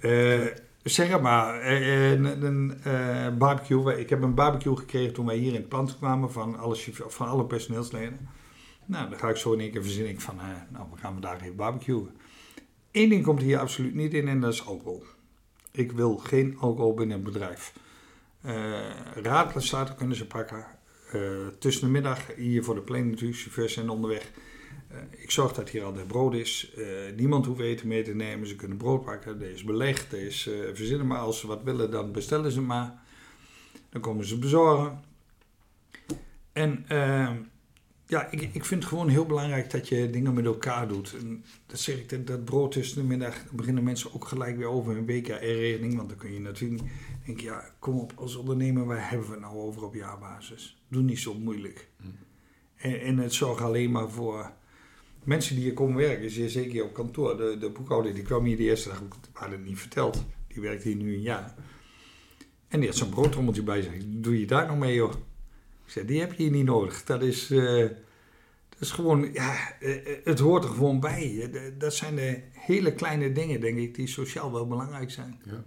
[0.01, 0.47] Uh,
[0.83, 3.99] zeg maar, een, een barbecue.
[3.99, 6.77] Ik heb een barbecue gekregen toen wij hier in het plant kwamen van alle,
[7.09, 8.29] van alle personeelsleden.
[8.87, 10.37] Nou, dan ga ik zo in één keer verzin ik van,
[10.71, 12.11] nou, we gaan vandaag even barbecuen.
[12.91, 15.05] Eén ding komt hier absoluut niet in en dat is alcohol.
[15.73, 17.73] Ik wil geen alcohol binnen het bedrijf.
[18.47, 18.81] Uh,
[19.15, 20.67] Raadslestaten kunnen ze pakken.
[21.15, 24.31] Uh, tussen de middag hier voor de plein natuurlijk, chauffeurs zijn onderweg.
[24.93, 26.75] Uh, ik zorg dat hier altijd brood is.
[27.17, 28.47] niemand hoeft eten mee te nemen.
[28.47, 29.43] Ze kunnen brood pakken.
[29.43, 30.13] Er is belegd.
[30.13, 31.19] Is verzinnen maar.
[31.19, 33.03] Als ze wat willen, dan bestellen ze maar.
[33.91, 35.01] Dan komen ze bezorgen.
[36.53, 37.37] En ehm,
[38.13, 41.15] ja, ik, ik vind het gewoon heel belangrijk dat je dingen met elkaar doet.
[41.21, 44.67] En dat zeg ik, dat, dat brood tussen de middag, beginnen mensen ook gelijk weer
[44.67, 45.97] over een BKR-regeling.
[45.97, 46.83] Want dan kun je natuurlijk
[47.27, 50.83] denken, ja, kom op, als ondernemer, waar hebben we het nou over op jaarbasis?
[50.89, 51.89] Doe niet zo moeilijk.
[51.97, 52.07] Hm.
[52.77, 54.53] En, en het zorgt alleen maar voor
[55.25, 56.31] mensen die hier komen werken.
[56.31, 57.37] Zeer zeker op kantoor.
[57.37, 60.25] De, de boekhouder die kwam hier de eerste dag, ik had het niet verteld.
[60.47, 61.55] Die werkt hier nu een jaar.
[62.69, 63.93] En die had zo'n broodtrommeltje bij zich.
[64.07, 65.13] Doe je daar nog mee, joh?
[65.93, 67.05] Zeg, die heb je hier niet nodig.
[67.05, 67.89] Dat is, uh,
[68.69, 71.51] dat is gewoon, ja, uh, het hoort er gewoon bij.
[71.79, 75.41] Dat zijn de hele kleine dingen, denk ik, die sociaal wel belangrijk zijn.
[75.45, 75.65] Ja.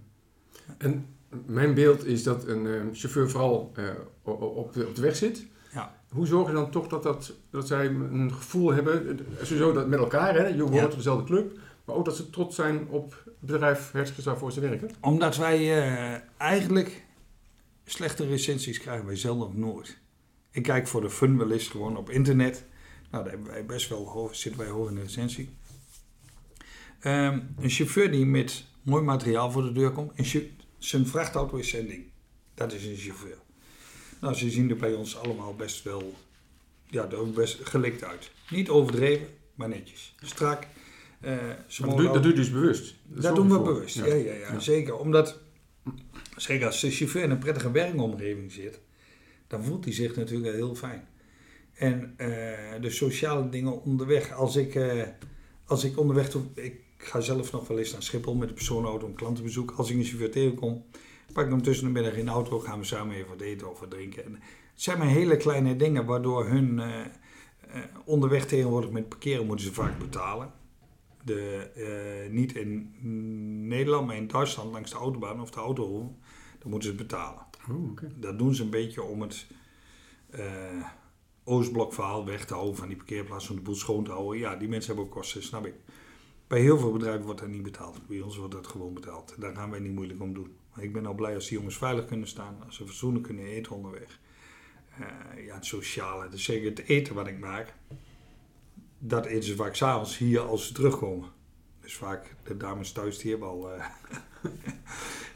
[0.77, 1.05] En
[1.45, 3.71] mijn beeld is dat een uh, chauffeur vooral
[4.23, 5.45] op, de, op de weg zit.
[5.73, 6.01] Ja.
[6.09, 9.99] Hoe zorg je dan toch dat, dat, dat zij een gevoel hebben, sowieso dat met
[9.99, 10.85] elkaar, hè, je hoort ja.
[10.85, 14.59] op dezelfde club, maar ook dat ze trots zijn op het bedrijf Hertzges waarvoor ze
[14.59, 14.89] werken?
[15.01, 17.03] Omdat wij eigenlijk
[17.85, 19.97] slechte recensies krijgen wij zelf nog nooit.
[20.55, 22.63] Ik kijk voor de fun wel eens gewoon op internet.
[23.11, 25.49] Nou, daar hebben wij best wel hoog, zitten wij hoog in de recensie.
[26.99, 30.11] Ehm, een chauffeur die met mooi materiaal voor de deur komt.
[30.15, 32.03] Een zijn vrachtauto is zijn ding.
[32.53, 33.37] Dat is een chauffeur.
[34.21, 36.13] Nou, ze zien er bij ons allemaal best wel
[36.87, 38.31] ja, er best gelikt uit.
[38.49, 40.15] Niet overdreven, maar netjes.
[40.21, 40.67] Strak.
[41.21, 41.37] Uh,
[41.79, 42.95] dat, doe, dat doe je dus bewust?
[43.03, 44.05] Dat, doen we bewust, ja.
[44.05, 45.39] Ja, ja, ja, Zeker, omdat
[46.35, 48.79] zeker als de chauffeur in een prettige werkomgeving zit,
[49.47, 51.07] dan voelt hij zich natuurlijk heel fijn.
[51.73, 52.27] En uh,
[52.81, 55.03] de sociale dingen onderweg, als ik, uh,
[55.65, 59.13] als ik onderweg, ik ga zelf nog wel eens naar Schiphol met de persoonauto om
[59.13, 59.71] klanten bezoek.
[59.71, 60.85] Als ik een chauffeur tegenkom,
[61.33, 63.69] pak ik hem tussen de middag in de auto, gaan we samen even wat eten
[63.69, 64.25] of wat drinken.
[64.25, 64.41] En het
[64.81, 66.99] zijn maar hele kleine dingen waardoor hun uh,
[68.05, 70.51] onderweg tegenwoordig met parkeren moeten ze vaak betalen.
[71.23, 72.93] De, niet in
[73.67, 76.15] Nederland, maar in Duitsland langs de autobaan of de auto,
[76.59, 77.45] dan moeten ze betalen.
[77.69, 79.47] Oh, Dat doen ze een beetje om het
[80.29, 80.85] uh,
[81.43, 84.39] Oostblokverhaal weg te houden van die parkeerplaats, om de boel schoon te houden.
[84.39, 85.73] Ja, die mensen hebben ook kosten, snap ik.
[86.47, 88.07] Bij heel veel bedrijven wordt dat niet betaald.
[88.07, 89.35] Bij ons wordt dat gewoon betaald.
[89.39, 90.55] Daar gaan wij niet moeilijk om doen.
[90.73, 93.45] Maar ik ben al blij als die jongens veilig kunnen staan, als ze fatsoenlijk kunnen
[93.45, 94.19] eten onderweg.
[94.99, 97.73] Uh, ja, het sociale, dus zeker het eten wat ik maak,
[98.99, 101.29] dat eten ze vaak s'avonds hier als ze terugkomen.
[101.81, 103.75] Dus vaak de dames thuis die hebben al.
[103.75, 103.85] Uh,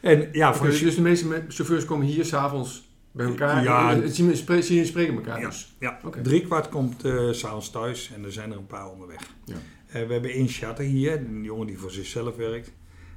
[0.01, 3.63] En, ja, voor dus de meeste chauffeurs komen hier s'avonds bij elkaar.
[3.63, 5.75] Ja, zien je spreken elkaar ja, dus.
[5.79, 6.21] Ja, okay.
[6.21, 9.21] drie kwart komt uh, s'avonds thuis en er zijn er een paar onderweg.
[9.45, 9.55] Ja.
[9.55, 12.71] Uh, we hebben één chatter hier, een jongen die voor zichzelf werkt.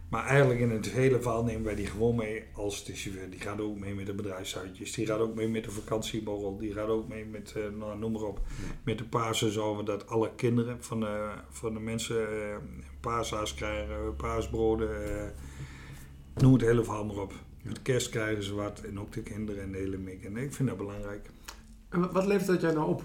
[0.08, 3.30] Maar eigenlijk in het hele verhaal nemen wij die gewoon mee als de chauffeur.
[3.30, 4.92] Die gaat ook mee met de bedrijfsuitjes.
[4.92, 6.58] Die gaat ook mee met de vakantieborrel.
[6.58, 8.40] Die gaat ook mee met, uh, nou, noem maar op,
[8.84, 9.84] met de Pasen.
[9.84, 12.26] Dat alle kinderen van de, van de mensen
[13.02, 14.90] uh, krijgen, paasbroden
[16.34, 17.32] noem het hele verhaal maar op.
[17.62, 20.24] Met kerst krijgen ze wat en ook de kinderen en de hele mik.
[20.24, 21.30] En ik vind dat belangrijk.
[21.88, 23.04] En wat levert dat jij nou op?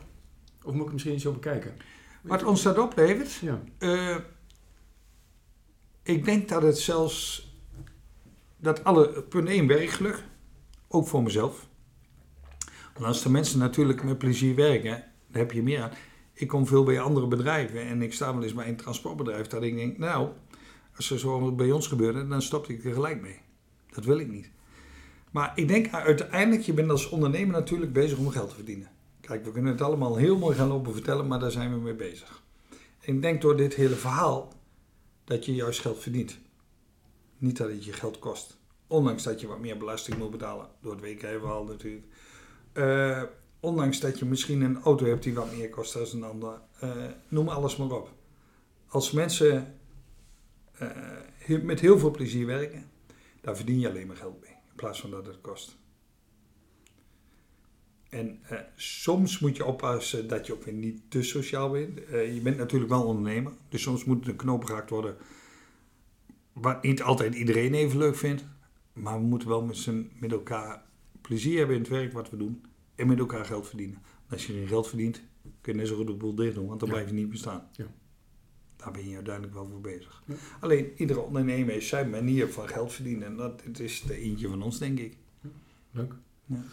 [0.64, 1.74] Of moet ik misschien zo bekijken?
[2.22, 3.34] Wat ons dat oplevert?
[3.34, 3.62] Ja.
[3.80, 4.18] Uh,
[6.04, 7.48] ik denk dat het zelfs...
[8.58, 9.24] Dat alle...
[9.24, 10.24] Punt 1, werkgeluk.
[10.88, 11.68] Ook voor mezelf.
[12.94, 15.92] Want als de mensen natuurlijk met plezier werken, dan heb je meer aan.
[16.34, 19.64] Ik kom veel bij andere bedrijven en ik sta wel eens bij een transportbedrijf dat
[19.64, 20.30] ik denk, nou,
[20.98, 23.40] als er zo bij ons gebeurde, dan stopte ik er gelijk mee.
[23.92, 24.52] Dat wil ik niet.
[25.32, 28.90] Maar ik denk uiteindelijk, je bent als ondernemer natuurlijk bezig om geld te verdienen.
[29.22, 31.96] Kijk, we kunnen het allemaal heel mooi gaan lopen vertellen, maar daar zijn we mee
[31.96, 32.44] bezig.
[33.02, 34.54] ik denk door dit hele verhaal
[35.24, 36.38] dat je juist geld verdient.
[37.38, 38.58] Niet dat het je geld kost.
[38.88, 40.68] Ondanks dat je wat meer belasting moet betalen.
[40.82, 42.06] Door het WK-verhaal natuurlijk.
[42.74, 43.24] Uh,
[43.60, 46.62] ondanks dat je misschien een auto hebt die wat meer kost dan een ander.
[46.84, 46.92] Uh,
[47.28, 48.10] noem alles maar op.
[48.88, 49.77] Als mensen
[50.82, 52.90] uh, met heel veel plezier werken,
[53.42, 54.50] daar verdien je alleen maar geld mee.
[54.50, 55.78] In plaats van dat het kost.
[58.10, 62.00] En uh, soms moet je oppassen dat je ook weer niet te sociaal bent.
[62.00, 65.18] Uh, je bent natuurlijk wel ondernemer, dus soms moet de knoop geraakt worden.
[66.54, 68.46] Wat niet altijd iedereen even leuk vindt.
[68.94, 69.88] Maar we moeten wel met,
[70.20, 70.84] met elkaar
[71.22, 72.66] plezier hebben in het werk wat we doen.
[72.96, 74.02] En met elkaar geld verdienen.
[74.30, 75.22] Als je geen geld verdient,
[75.62, 77.70] kun je net zo goed de boel dicht doen, want dan blijf je niet bestaan.
[77.72, 77.88] Ja
[78.78, 80.24] daar ben je uiteindelijk wel voor bezig.
[80.60, 83.28] Alleen iedere ondernemer heeft zijn manier van geld verdienen.
[83.28, 85.18] En dat is de eentje van ons, denk ik.
[85.92, 86.14] leuk.
[86.46, 86.64] Ja.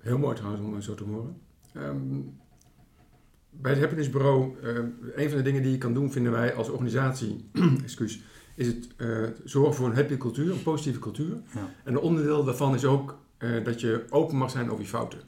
[0.00, 1.40] Heel mooi trouwens om zo te horen.
[1.72, 2.20] Ehm,
[3.50, 4.78] bij het Happiness Bureau, uh,
[5.14, 7.48] een van de dingen die je kan doen, vinden wij als organisatie,
[8.54, 11.40] is het uh, zorgen voor een happy cultuur, een positieve cultuur.
[11.54, 11.74] Ja.
[11.84, 15.20] En een onderdeel daarvan is ook eh, dat je open mag zijn over je fouten.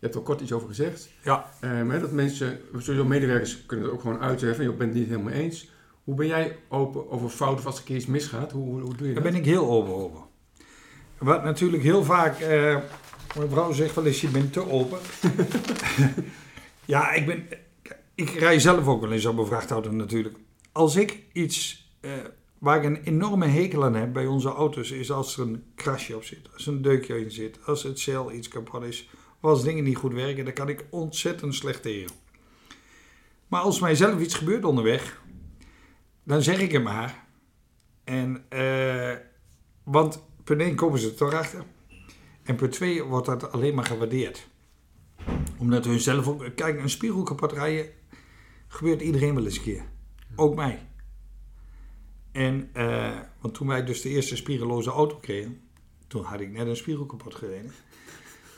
[0.00, 1.08] Je hebt er kort iets over gezegd.
[1.22, 1.50] Ja.
[1.60, 4.98] Eh, maar dat mensen, sowieso medewerkers kunnen het ook gewoon uiten van, je bent het
[4.98, 5.70] niet helemaal eens.
[6.04, 8.52] Hoe ben jij open over fouten als er een keer iets misgaat?
[8.52, 9.32] Hoe, hoe, hoe doe je Daar dat?
[9.32, 10.20] ben ik heel open over.
[11.18, 12.76] Wat natuurlijk heel vaak, eh,
[13.36, 14.98] mijn vrouw zegt wel eens, je bent te open.
[16.84, 17.46] ja, ik ben,
[18.14, 20.36] ik rij zelf ook wel eens op een vrachtauto natuurlijk.
[20.72, 22.12] Als ik iets, eh,
[22.58, 26.16] waar ik een enorme hekel aan heb bij onze auto's, is als er een krasje
[26.16, 26.48] op zit.
[26.52, 29.08] Als er een deukje in zit, als het zeil iets kapot is,
[29.40, 32.10] als dingen niet goed werken, dan kan ik ontzettend slecht tegen.
[33.48, 35.22] Maar als mij zelf iets gebeurt onderweg,
[36.24, 37.26] dan zeg ik het maar.
[38.04, 39.16] En, eh,
[39.82, 41.64] want punt 1 komen ze er toch achter.
[42.42, 44.48] En punt 2 wordt dat alleen maar gewaardeerd.
[45.58, 46.44] Omdat hun zelf ook...
[46.54, 47.90] Kijk, een spiegel kapot rijden
[48.68, 49.84] gebeurt iedereen wel eens een keer.
[50.36, 50.86] Ook mij.
[52.32, 55.60] En, eh, want toen wij dus de eerste spiegelloze auto kregen,
[56.06, 57.72] toen had ik net een spiegel kapot gereden.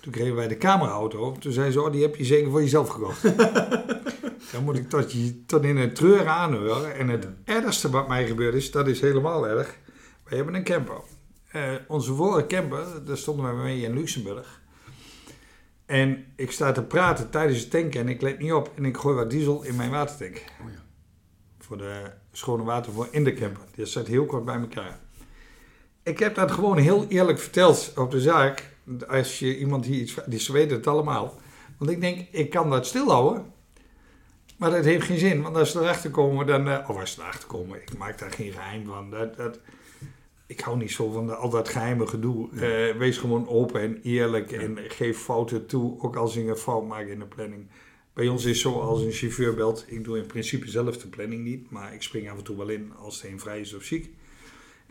[0.02, 1.36] Toen kregen wij de cameraauto.
[1.38, 3.22] Toen zei ze, oh, die heb je zeker voor jezelf gekocht.
[4.52, 6.94] Dan moet ik tot, je, tot in een treur aanhoren.
[6.94, 9.76] En het ergste wat mij gebeurd is, dat is helemaal erg.
[10.24, 11.00] We hebben een camper.
[11.48, 14.60] Eh, onze vorige camper, daar stonden we mee in Luxemburg.
[15.86, 18.70] En ik sta te praten tijdens het tanken en ik let niet op.
[18.74, 20.36] En ik gooi wat diesel in mijn watertank.
[20.36, 20.82] Oh ja.
[21.58, 23.62] Voor de schone water voor in de camper.
[23.74, 24.98] Die zat heel kort bij elkaar.
[26.02, 28.71] Ik heb dat gewoon heel eerlijk verteld op de zaak.
[29.08, 30.14] Als je iemand die iets...
[30.26, 31.40] Die ze weten het allemaal.
[31.78, 33.52] Want ik denk, ik kan dat stilhouden.
[34.56, 35.42] Maar dat heeft geen zin.
[35.42, 36.68] Want als ze erachter komen, dan...
[36.68, 39.10] eh, of als ze erachter komen, ik maak daar geen geheim van.
[39.10, 39.58] Dat, dat,
[40.46, 42.48] ik hou niet zo van de- al dat geheime gedoe.
[42.50, 44.52] Eh, wees gewoon open en eerlijk.
[44.52, 47.66] En geef fouten toe, ook als ik een fout maak in de planning.
[48.12, 49.84] Bij ons is het zo als een chauffeur belt.
[49.88, 51.70] Ik doe in principe zelf de planning niet.
[51.70, 54.10] Maar ik spring af en toe wel in als de een vrij is of ziek.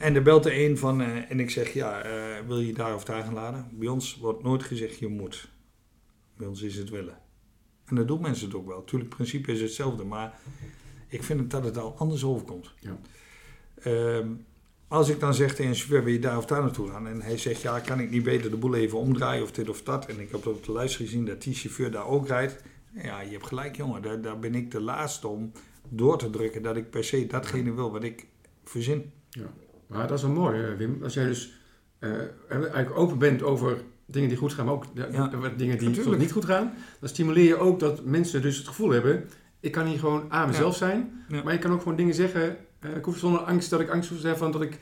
[0.02, 2.96] En er belt er een van eh, en ik zeg, ja, eh, wil je daar
[2.96, 3.68] of daar gaan laden?
[3.72, 5.50] Bij ons wordt nooit gezegd, je moet.
[6.38, 7.18] Bij ons is het willen.
[7.86, 8.84] En dat doen mensen het ook wel.
[8.84, 10.40] Tuurlijk, het principe is hetzelfde, maar
[11.08, 12.74] ik vind dat het al anders overkomt.
[12.80, 13.00] Ja.
[13.76, 14.28] Ehm,
[14.88, 17.08] als ik dan zeg tegen een chauffeur, wil je daar of daar naartoe gaan?
[17.08, 19.84] En hij zegt, ja, kan ik niet beter de boel even omdraaien of dit of
[19.84, 20.06] dat?
[20.06, 22.64] En ik heb op de lijst gezien dat die chauffeur daar ook rijdt.
[22.94, 24.02] Ja, je hebt gelijk, jongen.
[24.02, 25.52] Daar, daar ben ik de laatste om
[25.90, 28.28] door te drukken dat ik per se datgene wil wat ik
[28.64, 29.12] verzin.
[29.92, 31.00] Maar dat is wel mooi, eh, Wim.
[31.04, 31.54] Als jij dus
[32.00, 32.10] eh,
[32.50, 35.88] eigenlijk open bent over dingen die goed gaan, maar ook de- Ja, de- dingen die
[36.18, 39.28] niet goed gaan, dan stimuleer je ook dat mensen dus het gevoel hebben,
[39.60, 41.44] ik kan hier gewoon aan mezelf zijn, Ja.
[41.44, 44.10] maar ik kan ook gewoon dingen zeggen, eh, ik hoef zonder angst dat ik angst
[44.10, 44.80] hoef te hebben van dat ik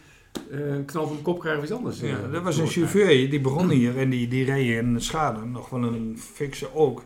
[0.51, 1.99] eh, een knal van mijn kop krijg of iets anders.
[1.99, 5.45] Ja, eh, dat was een chauffeur, die begon hier en die, die reed een schade,
[5.45, 7.03] nog wel een fikse ook.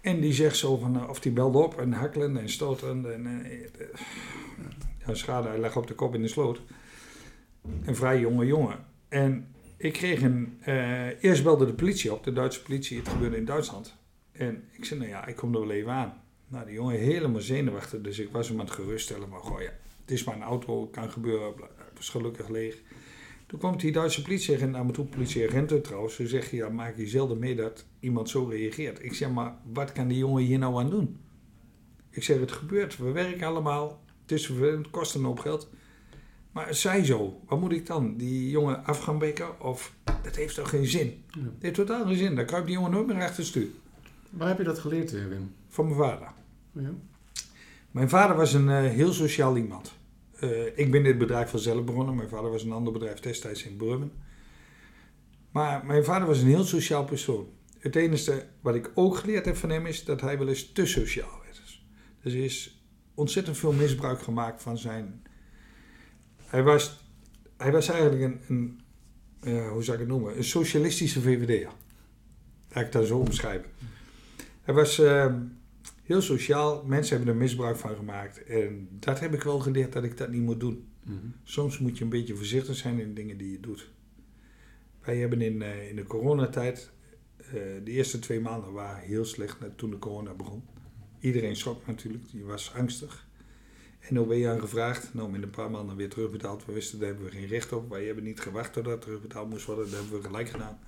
[0.00, 3.06] En die zegt zo van, eh, of die belde op en hakkelend en stotend.
[3.06, 3.86] En, eh, eh,
[5.06, 6.60] ja, schade, hij lag op de kop in de sloot.
[7.84, 8.84] Een vrij jonge jongen.
[9.08, 13.36] En ik kreeg een, eh, eerst belde de politie op, de Duitse politie, het gebeurde
[13.36, 13.96] in Duitsland.
[14.32, 16.22] En ik zei, nou ja, ik kom er wel even aan.
[16.48, 19.28] Nou, die jongen helemaal zenuwachtig, dus ik was hem aan het geruststellen.
[19.28, 22.82] Maar goh, ja, het is maar een auto, kan gebeuren, het was gelukkig leeg.
[23.46, 26.14] Toen kwam die Duitse politieagent naar me toe, politieagenten trouwens.
[26.14, 29.04] Ze zeggen, ja, maak je zelden mee dat iemand zo reageert.
[29.04, 31.20] Ik zeg, maar wat kan die jongen hier nou aan doen?
[32.10, 34.02] Ik zeg, het gebeurt, we werken allemaal.
[34.22, 35.70] Het is het kost een hoop geld.
[36.52, 38.16] Maar zij zo, wat moet ik dan?
[38.16, 39.60] Die jongen af gaan bekken?
[39.60, 41.24] Of, dat heeft toch geen zin?
[41.26, 41.40] Ja.
[41.40, 42.34] Het heeft totaal geen zin.
[42.34, 43.68] Dan kruipt die jongen nooit meer achter stuur.
[44.30, 45.54] Waar heb je dat geleerd, eh, Wim?
[45.68, 46.28] Van mijn vader.
[46.72, 46.90] Ja?
[47.90, 49.92] Mijn vader was een eh, heel sociaal iemand.
[50.38, 52.14] Eh, ik ben dit bedrijf vanzelf begonnen.
[52.14, 54.12] Mijn vader was een ander bedrijf destijds in Brummen.
[55.50, 57.48] Maar mijn vader was een heel sociaal persoon.
[57.78, 60.86] Het enige wat ik ook geleerd heb van hem is dat hij wel eens te
[60.86, 61.62] sociaal werd.
[62.22, 62.84] Dus er is
[63.14, 65.22] ontzettend veel misbruik gemaakt van zijn...
[66.52, 67.04] Hij was,
[67.56, 68.40] hij was eigenlijk een,
[69.40, 71.70] een hoe zou ik het noemen, een socialistische VVD'er.
[72.72, 73.70] Laat ik dan zo omschrijven.
[74.62, 74.98] Hij was...
[74.98, 75.34] eh,
[76.02, 76.84] heel sociaal.
[76.86, 78.44] Mensen hebben er misbruik van gemaakt.
[78.44, 80.86] En dat heb ik wel geleerd dat ik dat niet moet doen.
[81.02, 81.16] Mhm.
[81.42, 83.90] Soms moet je een beetje voorzichtig zijn in dingen die je doet.
[85.00, 86.90] Wij hebben in, eh, in de coronatijd,
[87.36, 87.52] eh
[87.84, 90.62] de eerste twee maanden waren heel slecht toen de corona begon.
[91.20, 93.26] Iedereen schrok natuurlijk, die was angstig.
[94.08, 96.64] En OB aangevraagd, nou in een paar maanden weer terugbetaald.
[96.64, 97.88] We wisten, daar hebben we geen recht op.
[97.88, 99.90] Wij hebben niet gewacht tot dat terugbetaald moest worden.
[99.90, 100.78] Dat hebben we gelijk gedaan.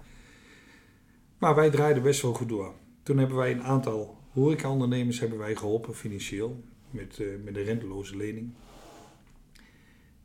[1.38, 2.74] Maar wij draaiden best wel goed door.
[3.03, 8.16] Toen hebben wij een aantal horecaondernemers hebben wij geholpen financieel met, eh, met een renteloze
[8.16, 8.55] lening.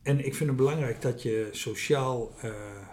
[0.02, 2.88] En ik vind het belangrijk dat je sociaal eh,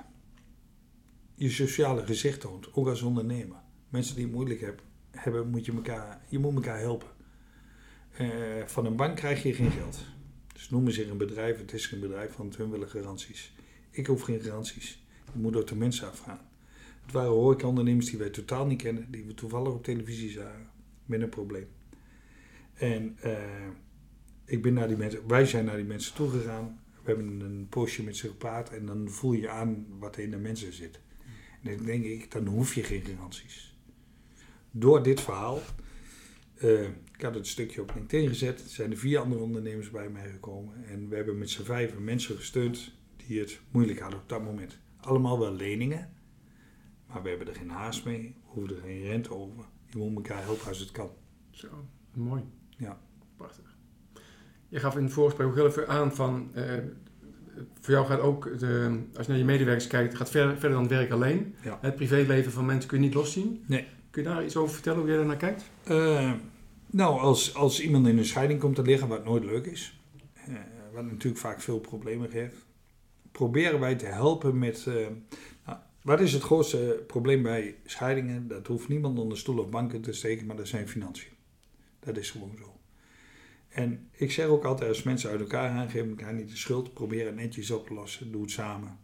[1.35, 3.57] je sociale gezicht toont, ook als ondernemer.
[3.89, 7.09] Mensen die het moeilijk heb, hebben, moet je elkaar, je moet elkaar helpen.
[8.17, 8.29] Eh,
[8.67, 10.05] van een bank krijg je geen geld.
[10.53, 13.55] Dus noemen zich een bedrijf, het is geen bedrijf, want hun willen garanties.
[13.91, 15.05] Ik hoef geen garanties.
[15.33, 16.41] Je moet door de mensen afgaan.
[17.03, 20.71] Het waren horecaondernemers die wij totaal niet kennen, die we toevallig op televisie zagen.
[21.05, 21.69] Met een probleem.
[22.75, 23.33] En uh,
[24.45, 26.81] ik ben naar die mensen, wij zijn naar die mensen toegegaan.
[27.03, 30.31] We hebben een postje met ze gepraat en dan voel je aan wat er in
[30.31, 31.01] de mensen zit.
[31.63, 33.77] En dan denk ik, dan hoef je geen garanties.
[34.71, 35.61] Door dit verhaal,
[36.63, 36.83] uh,
[37.17, 40.85] ik had het stukje op LinkedIn gezet, zijn er vier andere ondernemers bij mij gekomen.
[40.85, 44.79] En we hebben met z'n vijven mensen gesteund die het moeilijk hadden op dat moment.
[45.01, 46.11] Allemaal wel leningen,
[47.07, 49.65] maar we hebben er geen haast mee, we hoeven er geen rente over.
[49.91, 51.11] Je moet elkaar helpen als het kan.
[51.51, 51.69] Zo,
[52.13, 52.43] mooi.
[52.77, 53.01] Ja.
[53.37, 53.77] Prachtig.
[54.69, 56.73] Je gaf in het voorgesprek ook heel even aan van, uh,
[57.81, 60.89] voor jou gaat ook, de, als je naar je medewerkers kijkt, gaat verder, verder dan
[60.89, 61.55] werk alleen.
[61.63, 61.79] Ja.
[61.81, 63.65] Het privéleven van mensen kun je niet loszien.
[63.67, 63.87] Nee.
[64.17, 65.65] Kun je daar iets over vertellen, hoe jij daar naar kijkt?
[65.91, 66.33] Uh,
[66.87, 70.01] nou, als, als iemand in een scheiding komt te liggen, wat nooit leuk is,
[70.49, 70.55] uh,
[70.93, 72.57] wat natuurlijk vaak veel problemen geeft,
[73.33, 74.87] proberen wij te helpen met.
[75.67, 78.49] Nou, wat is het grootste probleem bij scheidingen?
[78.49, 81.33] Dat hoeft niemand onder stoel of banken te steken, maar dat zijn financiën.
[82.01, 82.77] Dat is gewoon zo.
[83.69, 86.95] En ik zeg ook altijd, als mensen uit elkaar gaan, geven elkaar niet de schuld.
[86.95, 88.33] Probeer het netjes op te lossen.
[88.33, 88.99] Doe het samen.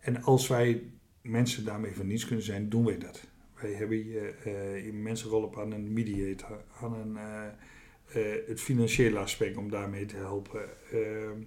[0.00, 0.82] En als wij
[1.20, 3.30] mensen daarmee van niets kunnen zijn, doen wij dat.
[3.62, 9.56] Wij hebben hier uh, mensen rollen aan een mediator, aan een, uh, het financiële aspect
[9.56, 10.62] om daarmee te helpen.
[10.90, 11.42] Ehm,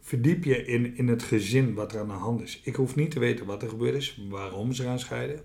[0.00, 2.60] verdiep je in, in het gezin wat er aan de hand is.
[2.64, 5.44] Ik hoef niet te weten wat er gebeurd is, waarom ze gaan scheiden.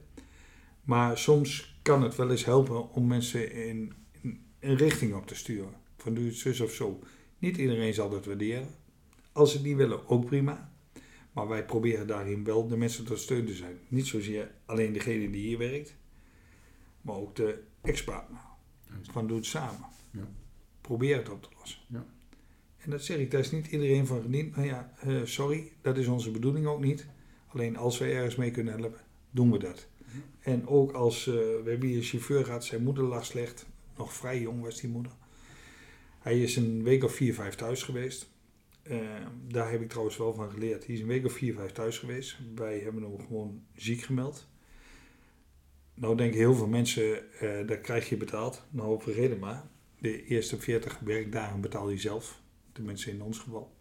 [0.84, 3.93] Maar soms kan het wel eens helpen om mensen in,
[4.60, 5.73] een richting op te sturen.
[5.97, 6.99] Van doe het zus of zo.
[7.39, 8.67] Niet iedereen zal dat waarderen.
[9.32, 10.70] Als ze het niet willen, ook prima.
[11.32, 13.80] Maar wij proberen daarin wel de mensen tot steun te zijn.
[13.88, 15.96] Niet zozeer alleen degene die hier werkt,
[17.02, 18.39] maar ook de ex-partner.
[19.02, 19.86] Van doe het samen.
[20.12, 20.28] Ja.
[20.82, 21.80] Probeer het op te lossen.
[21.88, 22.06] Ja.
[22.78, 24.56] En dat zeg ik, daar is niet iedereen van gediend.
[24.56, 27.08] Maar ja, uh, sorry, dat is onze bedoeling ook niet.
[27.48, 29.88] Alleen als wij ergens mee kunnen helpen, doen we dat.
[30.39, 33.65] En ook als uh, we hebben hier een chauffeur gehad, zijn moeder lag slecht
[33.98, 35.12] nog vrij jong was die moeder.
[36.20, 38.30] Hij is een week of vier, vijf thuis geweest.
[38.84, 39.00] Uh,
[39.48, 40.86] daar heb ik trouwens wel van geleerd.
[40.86, 42.38] Hij is een week of vier, vijf thuis geweest.
[42.56, 44.48] Wij hebben hem gewoon ziek gemeld.
[45.94, 48.65] Nou denken heel veel mensen, uh, daar krijg je betaald.
[48.70, 49.63] Nou, vergeet maar.
[50.00, 52.41] De eerste 40 werkdagen betaal je zelf.
[52.72, 53.76] Tenminste in ons geval.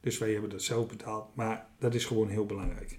[0.00, 1.36] Dus wij hebben dat zelf betaald.
[1.36, 2.98] Maar dat is gewoon heel belangrijk.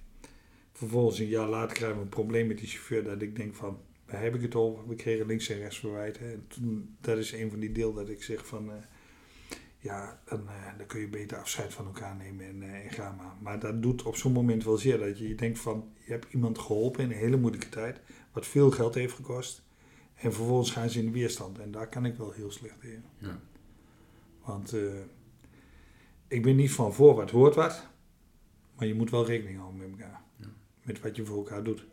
[0.72, 3.04] Vervolgens een jaar later krijgen we een probleem met die chauffeur.
[3.04, 4.88] Dat ik denk van, daar heb ik het over.
[4.88, 6.32] We kregen links en rechts verwijten.
[6.32, 8.70] En dat is een van die deel dat ik zeg van...
[8.70, 8.76] Uh,
[9.80, 13.12] ja, dan, uh, dan, kun je beter afscheid van elkaar nemen en, uh, en ga
[13.12, 13.36] maar.
[13.42, 15.92] Maar dat doet op zo'n moment wel zeer dat je denkt van...
[16.06, 18.00] Je hebt iemand geholpen in een hele moeilijke tijd.
[18.32, 19.64] Wat veel geld heeft gekost.
[20.16, 21.60] En vervolgens gaan ze in de weerstand.
[21.60, 23.04] En daar kan ik wel heel slecht tegen.
[23.18, 23.40] Ja.
[24.44, 24.74] Want
[26.28, 27.88] ik ben niet van voor wat hoort wat.
[28.76, 30.22] Maar je moet wel rekening houden met elkaar.
[30.36, 30.48] Ja.
[30.84, 31.86] Met wat je voor elkaar doet.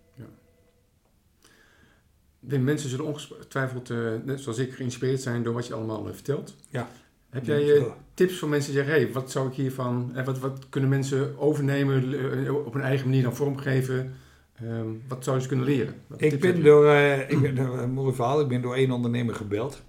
[2.38, 3.88] Wim, mensen zullen ongetwijfeld,
[4.24, 6.56] net zoals ik, geïnspireerd zijn door wat je allemaal vertelt.
[6.70, 6.88] Ja.
[7.34, 10.68] Heb jij uh, tips voor mensen die zeggen, hey, wat zou ik hiervan, wat, wat
[10.68, 14.14] kunnen mensen overnemen, op hun eigen manier dan vormgeven?
[14.62, 15.94] Um, wat zouden ze kunnen leren?
[16.16, 16.94] Ik ben door,
[17.28, 19.82] ik ben, een mooi verhaal, ik ben door één ondernemer gebeld.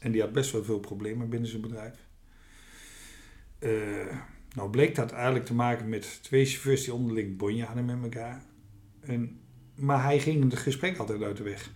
[0.00, 1.94] En die had best wel veel problemen binnen zijn bedrijf.
[4.54, 8.42] nou bleek dat eigenlijk te maken met twee chauffeurs die onderling bonje hadden met elkaar.
[9.00, 9.38] En
[9.74, 11.70] maar hij ging het gesprek altijd uit de weg.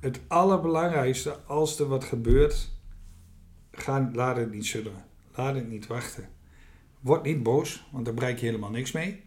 [0.00, 2.75] Het allerbelangrijkste, als er wat gebeurt,
[3.76, 5.04] ga, laat het niet sudderen.
[5.34, 6.28] Laat het niet wachten.
[7.00, 9.22] Word niet boos, want daar bereik je helemaal niks mee.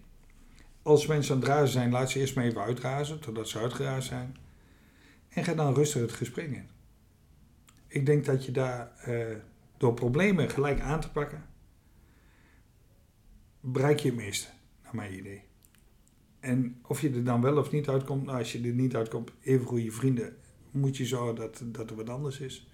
[0.82, 4.08] Als mensen aan het razen zijn, laat ze eerst maar even uitrazen, totdat ze uitgeraasd
[4.08, 4.38] zijn.
[5.30, 6.68] En ga dan rustig het gesprek in.
[7.88, 9.26] Ik denk dat je daar uh,
[9.78, 11.46] door problemen gelijk aan te pakken,
[13.60, 14.48] bereik je het meeste,
[14.84, 15.42] naar mijn idee.
[16.40, 19.32] En of je er dan wel of niet uitkomt, nou, als je er niet uitkomt,
[19.42, 20.38] even goede vrienden,
[20.71, 22.69] moet je zorgen dat, dat er wat anders is.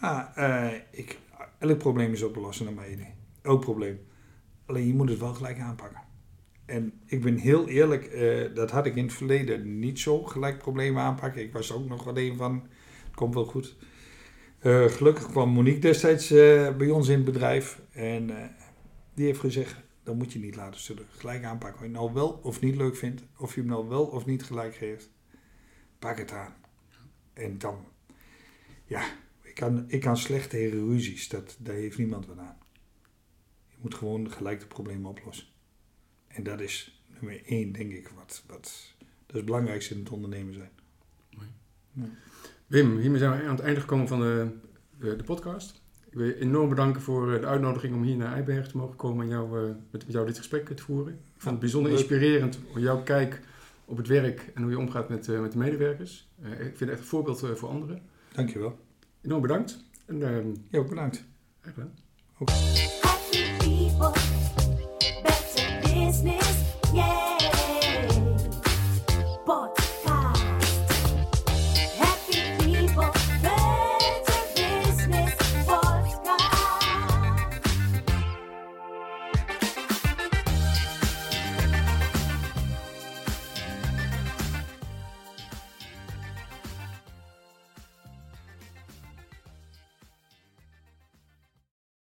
[0.00, 1.18] Maar uh, ik,
[1.58, 3.14] elk probleem is op naar mijn idee.
[3.42, 4.00] Elk probleem.
[4.66, 6.02] Alleen je moet het wel gelijk aanpakken.
[6.66, 10.58] En ik ben heel eerlijk, uh, dat had ik in het verleden niet zo gelijk
[10.58, 11.42] problemen aanpakken.
[11.42, 12.66] Ik was ook nog wel een van,
[13.04, 13.76] het komt wel goed.
[14.62, 16.28] Uh, gelukkig kwam Monique destijds
[16.76, 18.30] bij ons in het bedrijf en
[19.14, 21.06] die heeft gezegd, dan moet je niet laten zullen.
[21.10, 21.80] Gelijk aanpakken.
[21.80, 24.42] Of je nou wel of niet leuk vindt, of je hem nou wel of niet
[24.42, 25.10] gelijk geeft,
[25.98, 26.54] pak het aan.
[27.32, 27.84] En dan,
[28.84, 29.02] ja,
[29.54, 32.56] ik kan, ik kan slecht tegen ruzies, dat, daar heeft niemand wat aan.
[33.68, 35.46] Je moet gewoon gelijk de problemen oplossen.
[36.26, 38.66] En dat is nummer één, denk ik, wat, wat dat
[39.26, 40.70] is het belangrijkste in het ondernemen zijn.
[41.36, 41.48] Mooi.
[41.92, 42.04] Ja.
[42.66, 44.48] Wim, hiermee zijn we aan het einde gekomen van de,
[44.98, 45.82] de, de podcast.
[46.06, 49.24] Ik wil je enorm bedanken voor de uitnodiging om hier naar Eiberg te mogen komen
[49.24, 51.12] en jou, uh, met, met jou dit gesprek te voeren.
[51.12, 53.40] Ik vond het bijzonder inspirerend om jouw kijk
[53.84, 56.28] op het werk en hoe je omgaat met, met de medewerkers.
[56.42, 58.02] ik vind het echt een voorbeeld voor anderen.
[58.32, 58.78] Dankjewel.
[59.24, 59.84] Enorm bedankt.
[60.06, 60.18] En,
[60.70, 61.24] ja, ook bedankt.
[61.60, 61.92] Echt gedaan.
[62.38, 64.33] Ook.